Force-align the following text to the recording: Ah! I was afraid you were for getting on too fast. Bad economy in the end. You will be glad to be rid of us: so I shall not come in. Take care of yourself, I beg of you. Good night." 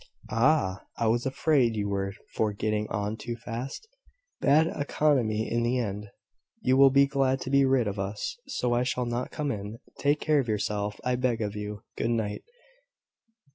Ah! 0.31 0.81
I 0.97 1.05
was 1.05 1.27
afraid 1.27 1.75
you 1.75 1.87
were 1.87 2.15
for 2.33 2.53
getting 2.53 2.87
on 2.89 3.17
too 3.17 3.35
fast. 3.35 3.87
Bad 4.39 4.65
economy 4.65 5.47
in 5.47 5.61
the 5.61 5.77
end. 5.77 6.07
You 6.59 6.75
will 6.75 6.89
be 6.89 7.05
glad 7.05 7.39
to 7.41 7.51
be 7.51 7.65
rid 7.65 7.87
of 7.87 7.99
us: 7.99 8.35
so 8.47 8.73
I 8.73 8.81
shall 8.81 9.05
not 9.05 9.29
come 9.29 9.51
in. 9.51 9.77
Take 9.99 10.19
care 10.19 10.39
of 10.39 10.47
yourself, 10.47 10.99
I 11.03 11.17
beg 11.17 11.39
of 11.43 11.55
you. 11.55 11.83
Good 11.97 12.09
night." 12.09 12.41